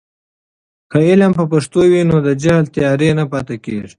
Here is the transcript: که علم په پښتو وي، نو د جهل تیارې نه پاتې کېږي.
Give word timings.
که 0.91 0.99
علم 1.09 1.31
په 1.37 1.43
پښتو 1.51 1.81
وي، 1.91 2.01
نو 2.09 2.17
د 2.27 2.29
جهل 2.41 2.65
تیارې 2.75 3.09
نه 3.19 3.25
پاتې 3.31 3.55
کېږي. 3.65 3.87